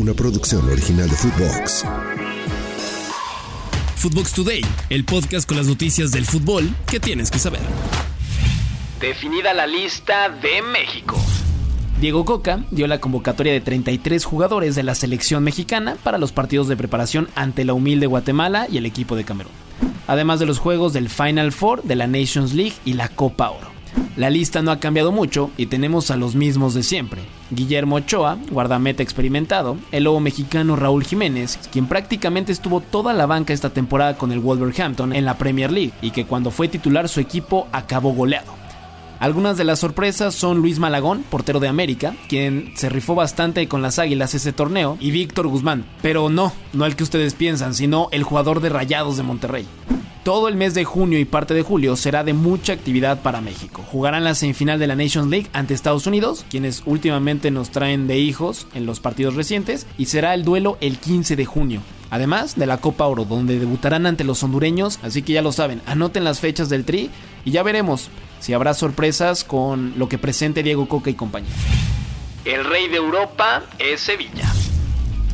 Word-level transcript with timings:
una 0.00 0.14
producción 0.14 0.66
original 0.66 1.10
de 1.10 1.14
Footbox. 1.14 1.84
Footbox 3.96 4.32
Today, 4.32 4.62
el 4.88 5.04
podcast 5.04 5.46
con 5.46 5.58
las 5.58 5.66
noticias 5.66 6.10
del 6.10 6.24
fútbol 6.24 6.70
que 6.86 6.98
tienes 6.98 7.30
que 7.30 7.38
saber. 7.38 7.60
Definida 8.98 9.52
la 9.52 9.66
lista 9.66 10.30
de 10.30 10.62
México. 10.62 11.18
Diego 12.00 12.24
Coca 12.24 12.64
dio 12.70 12.86
la 12.86 12.98
convocatoria 12.98 13.52
de 13.52 13.60
33 13.60 14.24
jugadores 14.24 14.74
de 14.74 14.84
la 14.84 14.94
selección 14.94 15.44
mexicana 15.44 15.98
para 16.02 16.16
los 16.16 16.32
partidos 16.32 16.66
de 16.66 16.78
preparación 16.78 17.28
ante 17.34 17.66
la 17.66 17.74
humilde 17.74 18.06
Guatemala 18.06 18.68
y 18.70 18.78
el 18.78 18.86
equipo 18.86 19.16
de 19.16 19.24
Camerún, 19.24 19.52
además 20.06 20.40
de 20.40 20.46
los 20.46 20.58
juegos 20.58 20.94
del 20.94 21.10
Final 21.10 21.52
Four 21.52 21.82
de 21.82 21.96
la 21.96 22.06
Nations 22.06 22.54
League 22.54 22.76
y 22.86 22.94
la 22.94 23.10
Copa 23.10 23.50
Oro. 23.50 23.68
La 24.16 24.30
lista 24.30 24.62
no 24.62 24.70
ha 24.70 24.80
cambiado 24.80 25.12
mucho 25.12 25.50
y 25.58 25.66
tenemos 25.66 26.10
a 26.10 26.16
los 26.16 26.34
mismos 26.34 26.72
de 26.72 26.84
siempre. 26.84 27.20
Guillermo 27.50 27.96
Ochoa, 27.96 28.38
guardameta 28.50 29.02
experimentado, 29.02 29.76
el 29.92 30.04
lobo 30.04 30.20
mexicano 30.20 30.76
Raúl 30.76 31.04
Jiménez, 31.04 31.58
quien 31.70 31.86
prácticamente 31.86 32.52
estuvo 32.52 32.80
toda 32.80 33.12
la 33.12 33.26
banca 33.26 33.52
esta 33.52 33.70
temporada 33.70 34.16
con 34.16 34.32
el 34.32 34.40
Wolverhampton 34.40 35.12
en 35.12 35.24
la 35.24 35.38
Premier 35.38 35.70
League 35.70 35.92
y 36.00 36.10
que 36.10 36.26
cuando 36.26 36.50
fue 36.50 36.68
titular 36.68 37.08
su 37.08 37.20
equipo 37.20 37.68
acabó 37.72 38.12
goleado. 38.12 38.60
Algunas 39.20 39.58
de 39.58 39.64
las 39.64 39.80
sorpresas 39.80 40.34
son 40.34 40.58
Luis 40.58 40.78
Malagón, 40.78 41.22
portero 41.28 41.60
de 41.60 41.68
América, 41.68 42.14
quien 42.26 42.72
se 42.74 42.88
rifó 42.88 43.14
bastante 43.14 43.68
con 43.68 43.82
las 43.82 43.98
Águilas 43.98 44.34
ese 44.34 44.54
torneo, 44.54 44.96
y 44.98 45.10
Víctor 45.10 45.46
Guzmán, 45.46 45.84
pero 46.00 46.30
no, 46.30 46.54
no 46.72 46.86
el 46.86 46.96
que 46.96 47.02
ustedes 47.02 47.34
piensan, 47.34 47.74
sino 47.74 48.08
el 48.12 48.22
jugador 48.22 48.60
de 48.60 48.70
Rayados 48.70 49.18
de 49.18 49.22
Monterrey. 49.22 49.66
Todo 50.24 50.48
el 50.48 50.54
mes 50.54 50.74
de 50.74 50.84
junio 50.84 51.18
y 51.18 51.24
parte 51.24 51.54
de 51.54 51.62
julio 51.62 51.96
será 51.96 52.24
de 52.24 52.34
mucha 52.34 52.74
actividad 52.74 53.22
para 53.22 53.40
México. 53.40 53.82
Jugarán 53.90 54.22
la 54.22 54.34
semifinal 54.34 54.78
de 54.78 54.86
la 54.86 54.94
Nations 54.94 55.30
League 55.30 55.46
ante 55.54 55.72
Estados 55.72 56.06
Unidos, 56.06 56.44
quienes 56.50 56.82
últimamente 56.84 57.50
nos 57.50 57.70
traen 57.70 58.06
de 58.06 58.18
hijos 58.18 58.66
en 58.74 58.84
los 58.84 59.00
partidos 59.00 59.34
recientes, 59.34 59.86
y 59.96 60.06
será 60.06 60.34
el 60.34 60.44
duelo 60.44 60.76
el 60.82 60.98
15 60.98 61.36
de 61.36 61.46
junio. 61.46 61.80
Además 62.10 62.56
de 62.56 62.66
la 62.66 62.76
Copa 62.78 63.06
Oro, 63.06 63.24
donde 63.24 63.58
debutarán 63.58 64.04
ante 64.04 64.24
los 64.24 64.42
hondureños, 64.42 64.98
así 65.02 65.22
que 65.22 65.32
ya 65.32 65.40
lo 65.40 65.52
saben, 65.52 65.80
anoten 65.86 66.24
las 66.24 66.40
fechas 66.40 66.68
del 66.68 66.84
Tri 66.84 67.08
y 67.46 67.52
ya 67.52 67.62
veremos 67.62 68.10
si 68.40 68.52
habrá 68.52 68.74
sorpresas 68.74 69.42
con 69.42 69.94
lo 69.96 70.10
que 70.10 70.18
presente 70.18 70.62
Diego 70.62 70.86
Coca 70.86 71.08
y 71.08 71.14
compañía. 71.14 71.50
El 72.44 72.64
rey 72.66 72.88
de 72.88 72.96
Europa 72.96 73.62
es 73.78 74.00
Sevilla. 74.00 74.52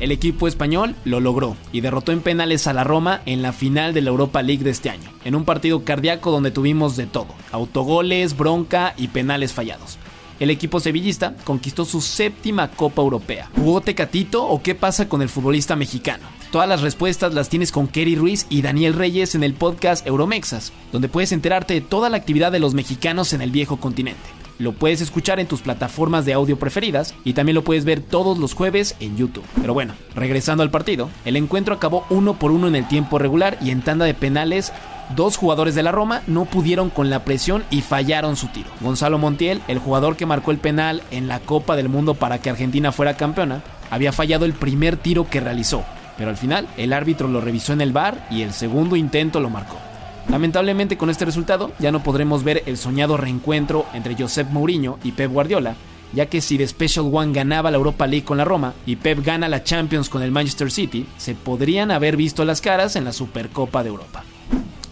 El 0.00 0.12
equipo 0.12 0.48
español 0.48 0.96
lo 1.04 1.20
logró 1.20 1.58
y 1.72 1.82
derrotó 1.82 2.12
en 2.12 2.22
penales 2.22 2.66
a 2.66 2.72
la 2.72 2.84
Roma 2.84 3.20
en 3.26 3.42
la 3.42 3.52
final 3.52 3.92
de 3.92 4.00
la 4.00 4.08
Europa 4.08 4.42
League 4.42 4.64
de 4.64 4.70
este 4.70 4.88
año, 4.88 5.10
en 5.26 5.34
un 5.34 5.44
partido 5.44 5.84
cardíaco 5.84 6.30
donde 6.30 6.50
tuvimos 6.50 6.96
de 6.96 7.06
todo, 7.06 7.28
autogoles, 7.52 8.34
bronca 8.34 8.94
y 8.96 9.08
penales 9.08 9.52
fallados. 9.52 9.98
El 10.40 10.48
equipo 10.48 10.80
sevillista 10.80 11.36
conquistó 11.44 11.84
su 11.84 12.00
séptima 12.00 12.70
Copa 12.70 13.02
Europea. 13.02 13.50
¿Jugó 13.54 13.82
Tecatito 13.82 14.42
o 14.46 14.62
qué 14.62 14.74
pasa 14.74 15.06
con 15.06 15.20
el 15.20 15.28
futbolista 15.28 15.76
mexicano? 15.76 16.24
Todas 16.50 16.66
las 16.66 16.80
respuestas 16.80 17.34
las 17.34 17.50
tienes 17.50 17.70
con 17.70 17.86
Kerry 17.86 18.16
Ruiz 18.16 18.46
y 18.48 18.62
Daniel 18.62 18.94
Reyes 18.94 19.34
en 19.34 19.44
el 19.44 19.52
podcast 19.52 20.06
Euromexas, 20.06 20.72
donde 20.92 21.10
puedes 21.10 21.32
enterarte 21.32 21.74
de 21.74 21.82
toda 21.82 22.08
la 22.08 22.16
actividad 22.16 22.52
de 22.52 22.58
los 22.58 22.72
mexicanos 22.72 23.34
en 23.34 23.42
el 23.42 23.50
viejo 23.50 23.76
continente. 23.76 24.39
Lo 24.60 24.72
puedes 24.72 25.00
escuchar 25.00 25.40
en 25.40 25.46
tus 25.46 25.62
plataformas 25.62 26.26
de 26.26 26.34
audio 26.34 26.58
preferidas 26.58 27.14
y 27.24 27.32
también 27.32 27.54
lo 27.54 27.64
puedes 27.64 27.86
ver 27.86 28.00
todos 28.00 28.38
los 28.38 28.52
jueves 28.54 28.94
en 29.00 29.16
YouTube. 29.16 29.44
Pero 29.60 29.72
bueno, 29.72 29.94
regresando 30.14 30.62
al 30.62 30.70
partido, 30.70 31.08
el 31.24 31.36
encuentro 31.36 31.74
acabó 31.74 32.04
uno 32.10 32.38
por 32.38 32.52
uno 32.52 32.68
en 32.68 32.76
el 32.76 32.86
tiempo 32.86 33.18
regular 33.18 33.56
y 33.62 33.70
en 33.70 33.80
tanda 33.80 34.04
de 34.04 34.14
penales 34.14 34.72
Dos 35.16 35.36
jugadores 35.36 35.74
de 35.74 35.82
la 35.82 35.90
Roma 35.90 36.22
no 36.28 36.44
pudieron 36.44 36.88
con 36.88 37.10
la 37.10 37.24
presión 37.24 37.64
y 37.68 37.80
fallaron 37.80 38.36
su 38.36 38.46
tiro. 38.46 38.68
Gonzalo 38.80 39.18
Montiel, 39.18 39.60
el 39.66 39.80
jugador 39.80 40.16
que 40.16 40.24
marcó 40.24 40.52
el 40.52 40.58
penal 40.58 41.02
en 41.10 41.26
la 41.26 41.40
Copa 41.40 41.74
del 41.74 41.88
Mundo 41.88 42.14
para 42.14 42.38
que 42.38 42.48
Argentina 42.48 42.92
fuera 42.92 43.16
campeona, 43.16 43.60
había 43.90 44.12
fallado 44.12 44.44
el 44.44 44.52
primer 44.52 44.96
tiro 44.96 45.28
que 45.28 45.40
realizó, 45.40 45.82
pero 46.16 46.30
al 46.30 46.36
final 46.36 46.68
el 46.76 46.92
árbitro 46.92 47.26
lo 47.26 47.40
revisó 47.40 47.72
en 47.72 47.80
el 47.80 47.92
bar 47.92 48.24
y 48.30 48.42
el 48.42 48.52
segundo 48.52 48.94
intento 48.94 49.40
lo 49.40 49.50
marcó. 49.50 49.89
Lamentablemente 50.28 50.96
con 50.96 51.10
este 51.10 51.24
resultado 51.24 51.72
ya 51.78 51.92
no 51.92 52.02
podremos 52.02 52.44
ver 52.44 52.62
el 52.66 52.76
soñado 52.76 53.16
reencuentro 53.16 53.86
entre 53.94 54.16
Josep 54.16 54.50
Mourinho 54.50 54.98
y 55.02 55.12
Pep 55.12 55.30
Guardiola, 55.30 55.76
ya 56.12 56.26
que 56.26 56.40
si 56.40 56.58
The 56.58 56.68
Special 56.68 57.10
One 57.12 57.32
ganaba 57.32 57.70
la 57.70 57.76
Europa 57.76 58.06
League 58.06 58.24
con 58.24 58.38
la 58.38 58.44
Roma 58.44 58.74
y 58.86 58.96
Pep 58.96 59.24
gana 59.24 59.48
la 59.48 59.64
Champions 59.64 60.08
con 60.08 60.22
el 60.22 60.32
Manchester 60.32 60.70
City, 60.70 61.06
se 61.16 61.34
podrían 61.34 61.90
haber 61.90 62.16
visto 62.16 62.44
las 62.44 62.60
caras 62.60 62.96
en 62.96 63.04
la 63.04 63.12
Supercopa 63.12 63.82
de 63.82 63.88
Europa. 63.88 64.24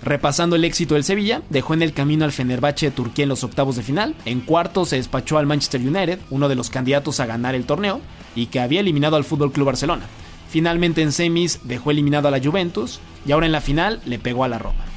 Repasando 0.03 0.57
el 0.57 0.65
éxito 0.65 0.95
del 0.95 1.05
Sevilla, 1.05 1.43
dejó 1.51 1.75
en 1.75 1.83
el 1.83 1.93
camino 1.93 2.25
al 2.25 2.33
Fenerbahce 2.33 2.87
de 2.87 2.93
Turquía 2.93 3.25
en 3.25 3.29
los 3.29 3.43
octavos 3.43 3.77
de 3.77 3.83
final. 3.83 4.15
En 4.25 4.41
cuartos 4.41 4.91
se 4.91 4.97
despachó 4.97 5.39
al 5.39 5.47
Manchester 5.47 5.81
United, 5.81 6.21
uno 6.31 6.49
de 6.49 6.55
los 6.55 6.71
candidatos 6.71 7.21
a 7.21 7.27
ganar 7.27 7.55
el 7.55 7.67
torneo, 7.67 8.01
y 8.35 8.47
que 8.47 8.61
había 8.61 8.81
eliminado 8.81 9.17
al 9.17 9.25
Fútbol 9.25 9.53
Club 9.53 9.67
Barcelona. 9.67 10.07
Finalmente 10.49 11.03
en 11.03 11.13
semis 11.13 11.61
dejó 11.65 11.91
eliminado 11.91 12.29
a 12.29 12.31
la 12.31 12.41
Juventus 12.41 13.01
y 13.27 13.33
ahora 13.33 13.47
en 13.47 13.53
la 13.53 13.61
final 13.61 14.01
le 14.07 14.19
pegó 14.19 14.45
a 14.45 14.49
la 14.49 14.59
Roma. 14.59 14.88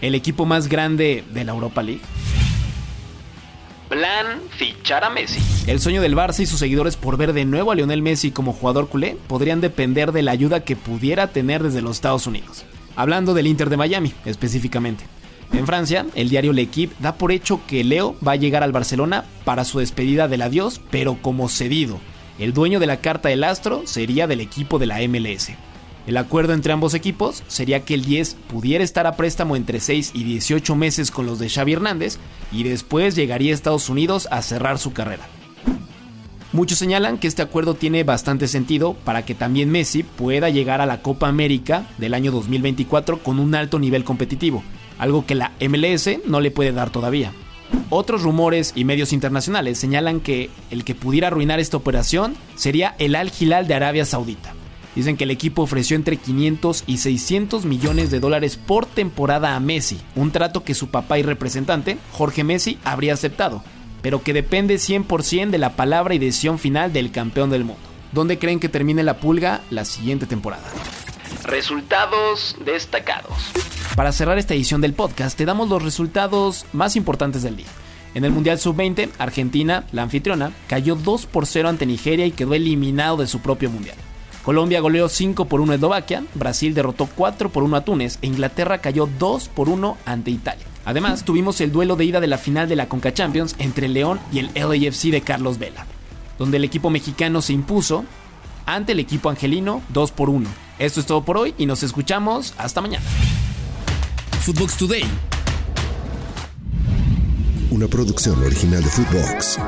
El 0.00 0.14
equipo 0.14 0.46
más 0.46 0.68
grande 0.68 1.24
de 1.32 1.44
la 1.44 1.52
Europa 1.52 1.82
League. 1.82 2.02
Plan 3.88 4.40
fichar 4.50 5.04
a 5.04 5.10
Messi. 5.10 5.40
El 5.66 5.80
sueño 5.80 6.02
del 6.02 6.14
Barça 6.14 6.40
y 6.40 6.46
sus 6.46 6.58
seguidores 6.58 6.96
por 6.96 7.16
ver 7.16 7.32
de 7.32 7.44
nuevo 7.44 7.72
a 7.72 7.74
Lionel 7.74 8.02
Messi 8.02 8.30
como 8.30 8.52
jugador 8.52 8.88
culé 8.88 9.16
podrían 9.26 9.60
depender 9.60 10.12
de 10.12 10.22
la 10.22 10.32
ayuda 10.32 10.60
que 10.60 10.76
pudiera 10.76 11.28
tener 11.28 11.62
desde 11.62 11.80
los 11.80 11.96
Estados 11.96 12.26
Unidos 12.26 12.66
hablando 12.98 13.32
del 13.32 13.46
Inter 13.46 13.70
de 13.70 13.76
Miami 13.76 14.12
específicamente. 14.24 15.04
En 15.52 15.66
Francia, 15.66 16.04
el 16.16 16.28
diario 16.28 16.52
L'Equipe 16.52 16.96
da 16.98 17.14
por 17.14 17.30
hecho 17.30 17.60
que 17.66 17.84
Leo 17.84 18.16
va 18.26 18.32
a 18.32 18.36
llegar 18.36 18.64
al 18.64 18.72
Barcelona 18.72 19.24
para 19.44 19.64
su 19.64 19.78
despedida 19.78 20.26
del 20.26 20.42
adiós, 20.42 20.80
pero 20.90 21.16
como 21.22 21.48
cedido. 21.48 22.00
El 22.40 22.52
dueño 22.52 22.80
de 22.80 22.86
la 22.86 23.00
carta 23.00 23.28
del 23.28 23.44
astro 23.44 23.82
sería 23.86 24.26
del 24.26 24.40
equipo 24.40 24.80
de 24.80 24.86
la 24.86 24.98
MLS. 25.08 25.52
El 26.08 26.16
acuerdo 26.16 26.54
entre 26.54 26.72
ambos 26.72 26.94
equipos 26.94 27.42
sería 27.48 27.84
que 27.84 27.92
el 27.92 28.02
10 28.02 28.38
pudiera 28.50 28.82
estar 28.82 29.06
a 29.06 29.14
préstamo 29.14 29.56
entre 29.56 29.78
6 29.78 30.12
y 30.14 30.24
18 30.24 30.74
meses 30.74 31.10
con 31.10 31.26
los 31.26 31.38
de 31.38 31.50
Xavi 31.50 31.74
Hernández 31.74 32.16
y 32.50 32.62
después 32.62 33.14
llegaría 33.14 33.52
a 33.52 33.54
Estados 33.54 33.90
Unidos 33.90 34.26
a 34.30 34.40
cerrar 34.40 34.78
su 34.78 34.94
carrera. 34.94 35.26
Muchos 36.54 36.78
señalan 36.78 37.18
que 37.18 37.28
este 37.28 37.42
acuerdo 37.42 37.74
tiene 37.74 38.04
bastante 38.04 38.48
sentido 38.48 38.94
para 39.04 39.26
que 39.26 39.34
también 39.34 39.68
Messi 39.68 40.02
pueda 40.02 40.48
llegar 40.48 40.80
a 40.80 40.86
la 40.86 41.02
Copa 41.02 41.28
América 41.28 41.86
del 41.98 42.14
año 42.14 42.32
2024 42.32 43.22
con 43.22 43.38
un 43.38 43.54
alto 43.54 43.78
nivel 43.78 44.02
competitivo, 44.02 44.62
algo 44.98 45.26
que 45.26 45.34
la 45.34 45.52
MLS 45.60 46.26
no 46.26 46.40
le 46.40 46.50
puede 46.50 46.72
dar 46.72 46.88
todavía. 46.88 47.34
Otros 47.90 48.22
rumores 48.22 48.72
y 48.74 48.84
medios 48.84 49.12
internacionales 49.12 49.76
señalan 49.76 50.20
que 50.20 50.48
el 50.70 50.84
que 50.84 50.94
pudiera 50.94 51.26
arruinar 51.26 51.60
esta 51.60 51.76
operación 51.76 52.34
sería 52.54 52.96
el 52.98 53.14
Al 53.14 53.30
Hilal 53.38 53.68
de 53.68 53.74
Arabia 53.74 54.06
Saudita. 54.06 54.54
Dicen 54.98 55.16
que 55.16 55.22
el 55.22 55.30
equipo 55.30 55.62
ofreció 55.62 55.94
entre 55.94 56.16
500 56.16 56.82
y 56.88 56.96
600 56.96 57.64
millones 57.64 58.10
de 58.10 58.18
dólares 58.18 58.56
por 58.56 58.84
temporada 58.84 59.54
a 59.54 59.60
Messi, 59.60 60.00
un 60.16 60.32
trato 60.32 60.64
que 60.64 60.74
su 60.74 60.88
papá 60.88 61.20
y 61.20 61.22
representante, 61.22 61.98
Jorge 62.10 62.42
Messi, 62.42 62.80
habría 62.82 63.14
aceptado, 63.14 63.62
pero 64.02 64.24
que 64.24 64.32
depende 64.32 64.74
100% 64.74 65.50
de 65.50 65.58
la 65.58 65.76
palabra 65.76 66.14
y 66.14 66.18
decisión 66.18 66.58
final 66.58 66.92
del 66.92 67.12
campeón 67.12 67.48
del 67.48 67.62
mundo. 67.62 67.80
¿Dónde 68.10 68.40
creen 68.40 68.58
que 68.58 68.68
termine 68.68 69.04
la 69.04 69.20
pulga 69.20 69.60
la 69.70 69.84
siguiente 69.84 70.26
temporada? 70.26 70.64
Resultados 71.44 72.56
destacados. 72.64 73.52
Para 73.94 74.10
cerrar 74.10 74.36
esta 74.36 74.54
edición 74.54 74.80
del 74.80 74.94
podcast, 74.94 75.38
te 75.38 75.44
damos 75.44 75.68
los 75.68 75.80
resultados 75.80 76.66
más 76.72 76.96
importantes 76.96 77.44
del 77.44 77.54
día. 77.54 77.68
En 78.16 78.24
el 78.24 78.32
Mundial 78.32 78.58
Sub-20, 78.58 79.10
Argentina, 79.20 79.84
la 79.92 80.02
anfitriona, 80.02 80.50
cayó 80.66 80.96
2 80.96 81.26
por 81.26 81.46
0 81.46 81.68
ante 81.68 81.86
Nigeria 81.86 82.26
y 82.26 82.32
quedó 82.32 82.54
eliminado 82.54 83.18
de 83.18 83.28
su 83.28 83.38
propio 83.38 83.70
Mundial. 83.70 83.96
Colombia 84.48 84.80
goleó 84.80 85.10
5 85.10 85.44
por 85.44 85.60
1 85.60 85.72
a 85.72 85.74
Eslovaquia, 85.74 86.24
Brasil 86.32 86.72
derrotó 86.72 87.06
4 87.14 87.50
por 87.50 87.64
1 87.64 87.76
a 87.76 87.84
Túnez 87.84 88.18
e 88.22 88.28
Inglaterra 88.28 88.78
cayó 88.78 89.06
2 89.18 89.48
por 89.48 89.68
1 89.68 89.98
ante 90.06 90.30
Italia. 90.30 90.64
Además, 90.86 91.22
tuvimos 91.26 91.60
el 91.60 91.70
duelo 91.70 91.96
de 91.96 92.06
ida 92.06 92.18
de 92.18 92.28
la 92.28 92.38
final 92.38 92.66
de 92.66 92.74
la 92.74 92.88
Conca 92.88 93.12
Champions 93.12 93.54
entre 93.58 93.84
el 93.84 93.92
León 93.92 94.18
y 94.32 94.38
el 94.38 94.50
LAFC 94.54 95.10
de 95.10 95.20
Carlos 95.20 95.58
Vela, 95.58 95.84
donde 96.38 96.56
el 96.56 96.64
equipo 96.64 96.88
mexicano 96.88 97.42
se 97.42 97.52
impuso 97.52 98.06
ante 98.64 98.92
el 98.92 99.00
equipo 99.00 99.28
angelino 99.28 99.82
2 99.90 100.12
por 100.12 100.30
1. 100.30 100.48
Esto 100.78 101.00
es 101.00 101.04
todo 101.04 101.22
por 101.26 101.36
hoy 101.36 101.54
y 101.58 101.66
nos 101.66 101.82
escuchamos 101.82 102.54
hasta 102.56 102.80
mañana. 102.80 103.04
Footbox 104.40 104.78
Today. 104.78 105.04
Una 107.70 107.86
producción 107.86 108.42
original 108.42 108.82
de 108.82 108.88
Footbox. 108.88 109.58